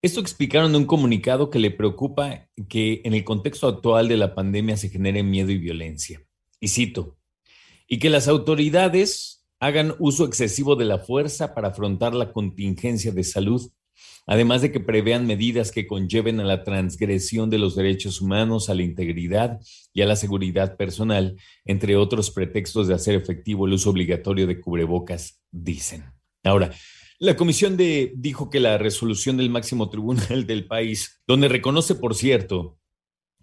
Esto 0.03 0.19
explicaron 0.19 0.71
en 0.71 0.81
un 0.81 0.85
comunicado 0.85 1.49
que 1.49 1.59
le 1.59 1.71
preocupa 1.71 2.49
que 2.67 3.01
en 3.05 3.13
el 3.13 3.23
contexto 3.23 3.69
actual 3.69 4.09
de 4.09 4.17
la 4.17 4.35
pandemia 4.35 4.75
se 4.75 4.89
genere 4.89 5.23
miedo 5.23 5.49
y 5.49 5.57
violencia. 5.57 6.21
Y 6.59 6.67
cito, 6.67 7.17
y 7.87 7.99
que 7.99 8.09
las 8.09 8.27
autoridades 8.27 9.45
hagan 9.61 9.95
uso 9.99 10.25
excesivo 10.25 10.75
de 10.75 10.83
la 10.83 10.99
fuerza 10.99 11.53
para 11.53 11.69
afrontar 11.69 12.13
la 12.15 12.33
contingencia 12.33 13.13
de 13.13 13.23
salud, 13.23 13.71
además 14.27 14.61
de 14.61 14.73
que 14.73 14.81
prevean 14.81 15.25
medidas 15.25 15.71
que 15.71 15.87
conlleven 15.87 16.41
a 16.41 16.43
la 16.43 16.65
transgresión 16.65 17.49
de 17.49 17.59
los 17.59 17.73
derechos 17.77 18.19
humanos, 18.19 18.69
a 18.69 18.75
la 18.75 18.83
integridad 18.83 19.61
y 19.93 20.01
a 20.01 20.05
la 20.05 20.17
seguridad 20.17 20.75
personal, 20.75 21.37
entre 21.63 21.95
otros 21.95 22.29
pretextos 22.29 22.89
de 22.89 22.93
hacer 22.93 23.15
efectivo 23.15 23.67
el 23.67 23.73
uso 23.73 23.91
obligatorio 23.91 24.47
de 24.47 24.59
cubrebocas, 24.59 25.41
dicen. 25.49 26.11
Ahora, 26.43 26.73
la 27.23 27.37
comisión 27.37 27.77
dijo 27.77 28.49
que 28.49 28.59
la 28.59 28.77
resolución 28.77 29.37
del 29.37 29.49
máximo 29.49 29.89
tribunal 29.89 30.45
del 30.45 30.67
país, 30.67 31.21
donde 31.25 31.47
reconoce, 31.47 31.95
por 31.95 32.15
cierto, 32.15 32.77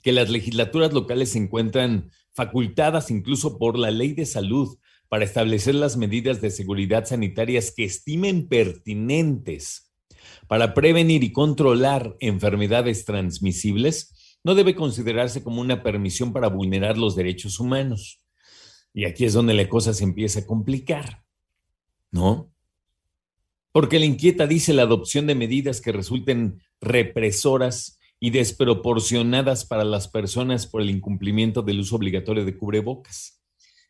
que 0.03 0.13
las 0.13 0.29
legislaturas 0.29 0.93
locales 0.93 1.31
se 1.31 1.39
encuentran 1.39 2.11
facultadas 2.35 3.11
incluso 3.11 3.57
por 3.57 3.79
la 3.79 3.91
ley 3.91 4.13
de 4.13 4.27
salud 4.27 4.77
para 5.09 5.25
establecer 5.25 5.77
las 5.77 5.97
medidas 5.97 6.43
de 6.43 6.51
seguridad 6.51 7.07
sanitarias 7.07 7.73
que 7.75 7.85
estimen 7.85 8.49
pertinentes 8.49 9.91
para 10.47 10.75
prevenir 10.75 11.25
y 11.25 11.33
controlar 11.33 12.19
enfermedades 12.21 13.07
transmisibles, 13.07 14.39
no 14.45 14.55
debe 14.55 14.75
considerarse 14.75 15.43
como 15.43 15.63
una 15.63 15.83
permisión 15.83 16.35
para 16.35 16.49
vulnerar 16.49 16.99
los 16.99 17.17
derechos 17.17 17.59
humanos. 17.59 18.21
Y 18.93 19.07
aquí 19.07 19.25
es 19.25 19.33
donde 19.33 19.55
la 19.55 19.67
cosa 19.71 19.95
se 19.95 20.05
empieza 20.05 20.41
a 20.41 20.47
complicar, 20.47 21.25
¿no? 22.11 22.53
Porque 23.73 23.99
le 23.99 24.07
inquieta, 24.07 24.47
dice, 24.47 24.73
la 24.73 24.83
adopción 24.83 25.27
de 25.27 25.35
medidas 25.35 25.81
que 25.81 25.93
resulten 25.93 26.63
represoras 26.81 27.99
y 28.19 28.31
desproporcionadas 28.31 29.65
para 29.65 29.85
las 29.85 30.09
personas 30.09 30.67
por 30.67 30.83
el 30.83 30.91
incumplimiento 30.91 31.63
del 31.63 31.81
uso 31.81 31.97
obligatorio 31.97 32.45
de 32.45 32.57
cubrebocas. 32.57 33.41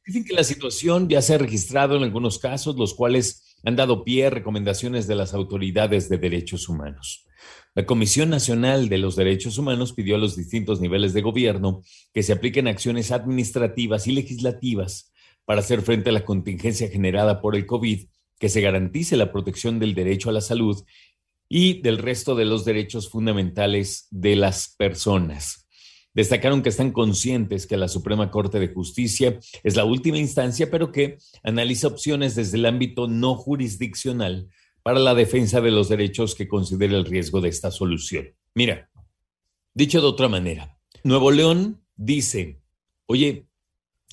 Dicen 0.06 0.24
que 0.24 0.34
la 0.34 0.44
situación 0.44 1.08
ya 1.08 1.20
se 1.20 1.34
ha 1.34 1.38
registrado 1.38 1.96
en 1.96 2.02
algunos 2.02 2.38
casos, 2.38 2.76
los 2.76 2.94
cuales 2.94 3.56
han 3.64 3.76
dado 3.76 4.04
pie 4.04 4.26
a 4.26 4.30
recomendaciones 4.30 5.06
de 5.06 5.14
las 5.14 5.34
autoridades 5.34 6.08
de 6.08 6.18
derechos 6.18 6.68
humanos. 6.68 7.26
La 7.74 7.86
Comisión 7.86 8.30
Nacional 8.30 8.88
de 8.88 8.98
los 8.98 9.16
Derechos 9.16 9.58
Humanos 9.58 9.92
pidió 9.92 10.16
a 10.16 10.18
los 10.18 10.36
distintos 10.36 10.80
niveles 10.80 11.12
de 11.12 11.22
gobierno 11.22 11.82
que 12.12 12.22
se 12.22 12.32
apliquen 12.32 12.68
acciones 12.68 13.12
administrativas 13.12 14.06
y 14.06 14.12
legislativas 14.12 15.12
para 15.44 15.60
hacer 15.60 15.82
frente 15.82 16.10
a 16.10 16.12
la 16.12 16.24
contingencia 16.24 16.88
generada 16.88 17.40
por 17.40 17.54
el 17.56 17.66
COVID 17.66 18.06
que 18.40 18.48
se 18.48 18.62
garantice 18.62 19.16
la 19.16 19.30
protección 19.30 19.78
del 19.78 19.94
derecho 19.94 20.30
a 20.30 20.32
la 20.32 20.40
salud 20.40 20.82
y 21.48 21.82
del 21.82 21.98
resto 21.98 22.34
de 22.34 22.46
los 22.46 22.64
derechos 22.64 23.10
fundamentales 23.10 24.08
de 24.10 24.34
las 24.34 24.74
personas. 24.76 25.68
Destacaron 26.14 26.62
que 26.62 26.70
están 26.70 26.90
conscientes 26.90 27.66
que 27.66 27.76
la 27.76 27.86
Suprema 27.86 28.30
Corte 28.30 28.58
de 28.58 28.72
Justicia 28.72 29.38
es 29.62 29.76
la 29.76 29.84
última 29.84 30.18
instancia, 30.18 30.70
pero 30.70 30.90
que 30.90 31.18
analiza 31.44 31.86
opciones 31.86 32.34
desde 32.34 32.56
el 32.56 32.66
ámbito 32.66 33.06
no 33.06 33.36
jurisdiccional 33.36 34.48
para 34.82 34.98
la 34.98 35.14
defensa 35.14 35.60
de 35.60 35.70
los 35.70 35.88
derechos 35.88 36.34
que 36.34 36.48
considera 36.48 36.96
el 36.96 37.04
riesgo 37.04 37.40
de 37.40 37.50
esta 37.50 37.70
solución. 37.70 38.34
Mira, 38.54 38.90
dicho 39.74 40.00
de 40.00 40.06
otra 40.06 40.28
manera, 40.28 40.78
Nuevo 41.04 41.30
León 41.30 41.84
dice, 41.94 42.60
oye, 43.06 43.46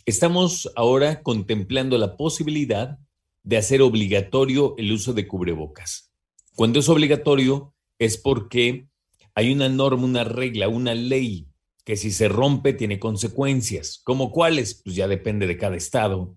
estamos 0.05 0.71
ahora 0.75 1.23
contemplando 1.23 1.97
la 1.97 2.17
posibilidad 2.17 2.99
de 3.47 3.55
hacer 3.55 3.81
obligatorio 3.81 4.75
el 4.77 4.91
uso 4.91 5.13
de 5.13 5.25
cubrebocas. 5.25 6.11
Cuando 6.53 6.79
es 6.79 6.89
obligatorio 6.89 7.73
es 7.97 8.17
porque 8.17 8.89
hay 9.35 9.53
una 9.53 9.69
norma, 9.69 10.03
una 10.03 10.25
regla, 10.25 10.67
una 10.67 10.93
ley 10.93 11.47
que 11.85 11.95
si 11.95 12.11
se 12.11 12.27
rompe 12.27 12.73
tiene 12.73 12.99
consecuencias. 12.99 14.01
¿Como 14.03 14.33
cuáles? 14.33 14.81
Pues 14.83 14.97
ya 14.97 15.07
depende 15.07 15.47
de 15.47 15.57
cada 15.57 15.77
estado. 15.77 16.35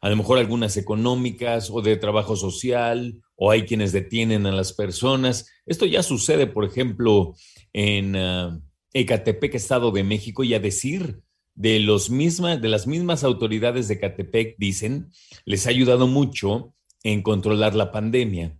A 0.00 0.08
lo 0.08 0.14
mejor 0.14 0.38
algunas 0.38 0.76
económicas 0.76 1.70
o 1.72 1.82
de 1.82 1.96
trabajo 1.96 2.36
social, 2.36 3.20
o 3.34 3.50
hay 3.50 3.64
quienes 3.64 3.90
detienen 3.90 4.46
a 4.46 4.52
las 4.52 4.72
personas. 4.72 5.50
Esto 5.66 5.86
ya 5.86 6.04
sucede, 6.04 6.46
por 6.46 6.64
ejemplo, 6.64 7.34
en 7.72 8.14
uh, 8.14 8.62
Ecatepec, 8.92 9.56
Estado 9.56 9.90
de 9.90 10.04
México, 10.04 10.44
y 10.44 10.54
a 10.54 10.60
decir 10.60 11.20
de, 11.54 11.80
los 11.80 12.10
mismas, 12.10 12.60
de 12.60 12.68
las 12.68 12.86
mismas 12.86 13.24
autoridades 13.24 13.88
de 13.88 13.98
Catepec, 13.98 14.56
dicen, 14.58 15.10
les 15.44 15.66
ha 15.66 15.70
ayudado 15.70 16.06
mucho 16.06 16.74
en 17.02 17.22
controlar 17.22 17.74
la 17.74 17.92
pandemia. 17.92 18.58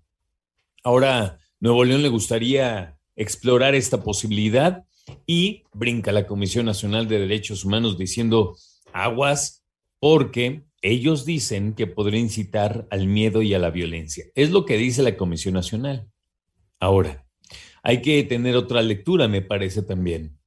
Ahora, 0.83 1.39
Nuevo 1.61 1.85
León 1.85 2.03
le 2.03 2.09
gustaría 2.09 2.99
explorar 3.17 3.75
esta 3.75 4.03
posibilidad 4.03 4.85
y 5.27 5.65
brinca 5.73 6.13
la 6.13 6.27
Comisión 6.27 6.67
Nacional 6.67 7.09
de 7.09 7.19
Derechos 7.21 7.65
Humanos 7.65 7.99
diciendo 7.99 8.57
aguas 8.93 9.65
porque 9.99 10.65
ellos 10.83 11.25
dicen 11.25 11.75
que 11.75 11.87
podría 11.87 12.21
incitar 12.21 12.87
al 12.91 13.07
miedo 13.07 13.41
y 13.43 13.55
a 13.55 13.59
la 13.59 13.71
violencia. 13.71 14.27
Es 14.35 14.51
lo 14.51 14.67
que 14.67 14.77
dice 14.77 15.03
la 15.03 15.17
Comisión 15.17 15.55
Nacional. 15.55 16.09
Ahora, 16.79 17.27
hay 17.83 18.03
que 18.03 18.23
tener 18.25 18.57
otra 18.57 18.83
lectura, 18.83 19.29
me 19.29 19.41
parece 19.41 19.83
también 19.83 20.39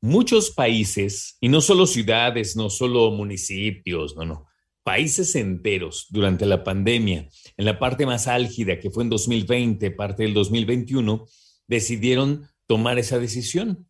muchos 0.00 0.50
países, 0.50 1.36
y 1.40 1.48
no 1.48 1.60
solo 1.60 1.86
ciudades, 1.86 2.56
no 2.56 2.70
solo 2.70 3.10
municipios, 3.10 4.16
no, 4.16 4.24
no, 4.24 4.46
países 4.84 5.34
enteros 5.36 6.06
durante 6.10 6.46
la 6.46 6.64
pandemia, 6.64 7.28
en 7.56 7.64
la 7.64 7.78
parte 7.78 8.06
más 8.06 8.26
álgida 8.26 8.78
que 8.78 8.90
fue 8.90 9.04
en 9.04 9.10
2020, 9.10 9.90
parte 9.90 10.22
del 10.22 10.34
2021, 10.34 11.26
decidieron 11.66 12.48
tomar 12.66 12.98
esa 12.98 13.18
decisión 13.18 13.88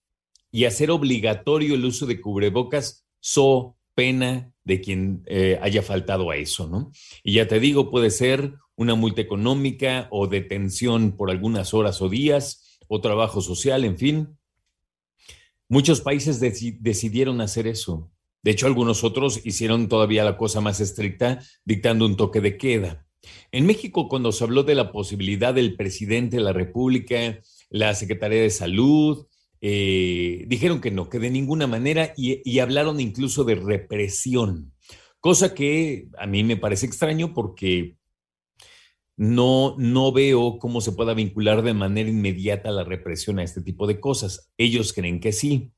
y 0.50 0.64
hacer 0.64 0.91
obligatorio 0.91 1.74
el 1.74 1.84
uso 1.84 2.06
de 2.06 2.20
cubrebocas 2.20 3.06
so 3.20 3.76
pena 3.94 4.52
de 4.64 4.80
quien 4.80 5.22
eh, 5.26 5.58
haya 5.60 5.82
faltado 5.82 6.30
a 6.30 6.36
eso, 6.36 6.68
¿no? 6.68 6.92
Y 7.22 7.34
ya 7.34 7.48
te 7.48 7.58
digo, 7.58 7.91
puede 7.91 8.10
ser 8.10 8.54
una 8.76 8.94
multa 8.94 9.20
económica 9.20 10.08
o 10.10 10.28
detención 10.28 11.16
por 11.16 11.30
algunas 11.30 11.74
horas 11.74 12.00
o 12.00 12.08
días 12.08 12.78
o 12.86 13.00
trabajo 13.00 13.41
social, 13.41 13.84
en 13.84 13.98
fin, 13.98 14.38
Muchos 15.68 16.00
países 16.00 16.41
decidieron 16.41 17.41
hacer 17.41 17.66
eso. 17.66 18.10
De 18.42 18.53
hecho, 18.53 18.66
algunos 18.66 19.04
otros 19.04 19.44
hicieron 19.44 19.88
todavía 19.88 20.24
la 20.24 20.38
cosa 20.38 20.60
más 20.62 20.80
estricta, 20.80 21.41
dictando 21.65 22.06
un 22.06 22.16
toque 22.16 22.41
de 22.41 22.56
queda. 22.56 23.06
En 23.53 23.66
México, 23.66 24.09
cuando 24.09 24.32
se 24.32 24.44
habló 24.44 24.62
de 24.62 24.74
la 24.74 24.92
posibilidad 24.92 25.53
del 25.53 25.76
presidente 25.76 26.36
de 26.36 26.42
la 26.42 26.54
República, 26.54 27.41
la 27.68 27.94
Secretaría 27.94 28.41
de 28.41 28.50
Salud, 28.50 29.26
eh, 29.60 30.44
dijeron 30.47 30.80
que 30.80 30.91
no, 30.91 31.10
que 31.10 31.18
de 31.18 31.30
ninguna 31.30 31.66
manera, 31.66 32.14
y, 32.16 32.41
y 32.50 32.60
hablaron 32.60 32.98
incluso 33.00 33.44
de 33.44 33.56
represión, 33.56 34.72
cosa 35.21 35.53
que 35.53 36.09
a 36.16 36.26
mí 36.26 36.44
me 36.44 36.56
parece 36.56 36.86
extraño 36.86 37.34
porque 37.34 37.97
no, 39.18 39.74
no 39.78 40.12
veo 40.12 40.59
cómo 40.59 40.80
se 40.80 40.92
pueda 40.92 41.12
vincular 41.12 41.62
de 41.62 41.74
manera 41.74 42.09
inmediata 42.09 42.70
la 42.70 42.84
represión 42.84 43.41
a 43.41 43.42
este 43.42 43.60
tipo 43.60 43.88
de 43.88 43.98
cosas. 43.98 44.53
Ellos 44.56 44.92
creen 44.92 45.18
que 45.18 45.32
sí. 45.32 45.72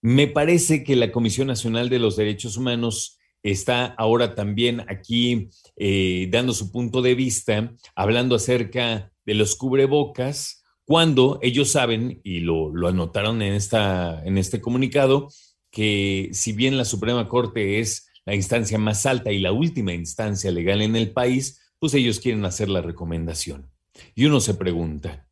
Me 0.00 0.26
parece 0.26 0.82
que 0.82 0.96
la 0.96 1.12
Comisión 1.12 1.48
Nacional 1.48 1.90
de 1.90 1.98
los 1.98 2.16
Derechos 2.16 2.56
Humanos 2.56 3.18
está 3.42 3.84
ahora 3.84 4.34
también 4.34 4.80
aquí 4.88 5.50
eh, 5.76 6.28
dando 6.32 6.54
su 6.54 6.72
punto 6.72 7.02
de 7.02 7.14
vista, 7.14 7.74
hablando 7.94 8.34
acerca 8.34 9.12
de 9.26 9.34
los 9.34 9.54
cubrebocas 9.54 10.64
cuando 10.86 11.38
ellos 11.42 11.72
saben, 11.72 12.20
y 12.24 12.40
lo, 12.40 12.74
lo 12.74 12.88
anotaron 12.88 13.42
en, 13.42 13.52
esta, 13.52 14.22
en 14.24 14.38
este 14.38 14.62
comunicado, 14.62 15.28
que 15.70 16.30
si 16.32 16.52
bien 16.52 16.78
la 16.78 16.86
Suprema 16.86 17.28
Corte 17.28 17.80
es 17.80 18.08
la 18.24 18.34
instancia 18.34 18.78
más 18.78 19.04
alta 19.04 19.30
y 19.30 19.40
la 19.40 19.52
última 19.52 19.92
instancia 19.92 20.50
legal 20.52 20.80
en 20.80 20.96
el 20.96 21.12
país, 21.12 21.65
pues 21.78 21.94
ellos 21.94 22.20
quieren 22.20 22.44
hacer 22.44 22.68
la 22.68 22.80
recomendación. 22.80 23.70
Y 24.14 24.26
uno 24.26 24.40
se 24.40 24.54
pregunta, 24.54 25.28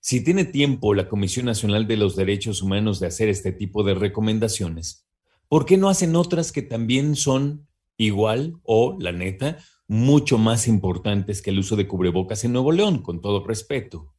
si 0.00 0.22
tiene 0.22 0.44
tiempo 0.44 0.92
la 0.92 1.08
Comisión 1.08 1.46
Nacional 1.46 1.86
de 1.86 1.96
los 1.96 2.14
Derechos 2.14 2.60
Humanos 2.60 3.00
de 3.00 3.06
hacer 3.06 3.30
este 3.30 3.52
tipo 3.52 3.82
de 3.84 3.94
recomendaciones, 3.94 5.08
¿por 5.48 5.64
qué 5.64 5.78
no 5.78 5.88
hacen 5.88 6.14
otras 6.14 6.52
que 6.52 6.60
también 6.60 7.16
son 7.16 7.66
igual 7.96 8.60
o, 8.64 8.96
la 9.00 9.12
neta, 9.12 9.58
mucho 9.86 10.36
más 10.36 10.68
importantes 10.68 11.40
que 11.40 11.50
el 11.50 11.58
uso 11.58 11.76
de 11.76 11.88
cubrebocas 11.88 12.44
en 12.44 12.52
Nuevo 12.52 12.72
León, 12.72 13.02
con 13.02 13.22
todo 13.22 13.46
respeto? 13.46 14.14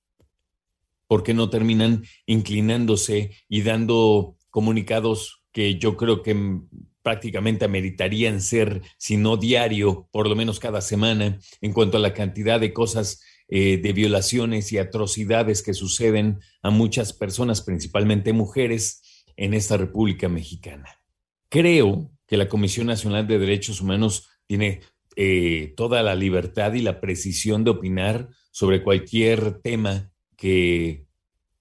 ¿Por 1.07 1.21
qué 1.21 1.35
no 1.35 1.51
terminan 1.51 2.03
inclinándose 2.25 3.35
y 3.47 3.61
dando 3.61 4.37
comunicados 4.49 5.43
que 5.51 5.77
yo 5.77 5.97
creo 5.97 6.23
que 6.23 6.61
prácticamente 7.05 7.65
ameritarían 7.65 8.41
ser, 8.41 8.81
si 8.97 9.15
no 9.15 9.37
diario, 9.37 10.09
por 10.11 10.27
lo 10.27 10.35
menos 10.35 10.59
cada 10.59 10.81
semana, 10.81 11.39
en 11.61 11.71
cuanto 11.71 11.97
a 11.97 11.99
la 11.99 12.15
cantidad 12.15 12.59
de 12.59 12.73
cosas 12.73 13.21
eh, 13.47 13.77
de 13.77 13.93
violaciones 13.93 14.71
y 14.71 14.79
atrocidades 14.79 15.61
que 15.61 15.75
suceden 15.75 16.39
a 16.63 16.71
muchas 16.71 17.13
personas, 17.13 17.61
principalmente 17.61 18.33
mujeres, 18.33 19.03
en 19.37 19.53
esta 19.53 19.77
República 19.77 20.29
Mexicana. 20.29 20.89
Creo 21.49 22.09
que 22.25 22.37
la 22.37 22.49
Comisión 22.49 22.87
Nacional 22.87 23.27
de 23.27 23.37
Derechos 23.37 23.81
Humanos 23.81 24.27
tiene 24.47 24.81
eh, 25.15 25.75
toda 25.77 26.01
la 26.01 26.15
libertad 26.15 26.73
y 26.73 26.81
la 26.81 27.01
precisión 27.01 27.63
de 27.63 27.69
opinar 27.69 28.29
sobre 28.49 28.81
cualquier 28.81 29.61
tema 29.61 30.09
que, 30.37 31.05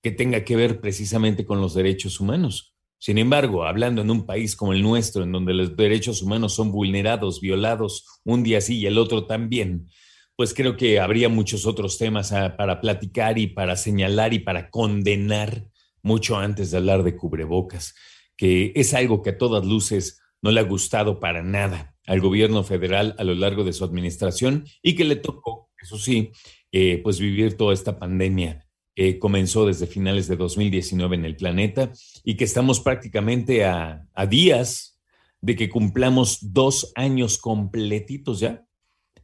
que 0.01 0.11
tenga 0.11 0.43
que 0.43 0.57
ver 0.57 0.81
precisamente 0.81 1.45
con 1.45 1.61
los 1.61 1.75
derechos 1.75 2.19
humanos. 2.19 2.74
Sin 3.05 3.19
embargo, 3.19 3.67
hablando 3.67 4.01
en 4.01 4.11
un 4.11 4.25
país 4.25 4.57
como 4.57 4.73
el 4.73 4.81
nuestro, 4.81 5.25
en 5.25 5.33
donde 5.33 5.53
los 5.53 5.77
derechos 5.77 6.23
humanos 6.23 6.55
son 6.55 6.73
vulnerados, 6.73 7.39
violados, 7.39 8.07
un 8.25 8.43
día 8.43 8.63
sí 8.63 8.79
y 8.79 8.87
el 8.87 8.97
otro 8.97 9.27
también, 9.27 9.91
pues 10.37 10.55
creo 10.55 10.79
que 10.79 10.99
habría 11.01 11.29
muchos 11.29 11.67
otros 11.67 11.99
temas 11.99 12.33
ah, 12.33 12.57
para 12.57 12.81
platicar 12.81 13.37
y 13.37 13.47
para 13.47 13.77
señalar 13.77 14.33
y 14.33 14.39
para 14.39 14.71
condenar 14.71 15.67
mucho 16.03 16.39
antes 16.39 16.71
de 16.71 16.79
hablar 16.79 17.03
de 17.03 17.15
cubrebocas, 17.15 17.95
que 18.39 18.73
es 18.75 18.95
algo 18.95 19.21
que 19.21 19.29
a 19.29 19.37
todas 19.37 19.67
luces 19.67 20.23
no 20.41 20.51
le 20.51 20.61
ha 20.61 20.65
gustado 20.65 21.21
para 21.21 21.43
nada 21.43 21.95
al 22.07 22.23
gobierno 22.23 22.65
federal 22.65 23.15
a 23.19 23.25
lo 23.25 23.35
largo 23.35 23.65
de 23.65 23.75
su 23.75 23.85
administración 23.85 24.65
y 24.83 24.95
que 24.95 25.05
le 25.05 25.17
tocó, 25.17 25.71
eso 25.79 25.99
sí, 25.99 26.33
eh, 26.73 27.03
pues 27.05 27.21
vivir 27.21 27.59
toda 27.59 27.75
esta 27.75 27.99
pandemia 27.99 28.65
que 28.95 29.19
comenzó 29.19 29.67
desde 29.67 29.87
finales 29.87 30.29
de 30.29 30.37
2019 30.37 31.17
en 31.17 31.25
el 31.25 31.37
planeta 31.37 31.93
y 32.23 32.37
que 32.37 32.45
estamos 32.45 32.81
prácticamente 32.81 33.65
a, 33.65 34.07
días 34.29 35.01
de 35.41 35.57
que 35.57 35.69
cumplamos 35.69 36.53
dos 36.53 36.93
años 36.95 37.39
completitos 37.39 38.41
ya 38.41 38.65